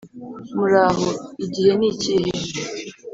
muraho, 0.57 1.09
igihe 1.45 1.71
nikihe? 1.79 2.31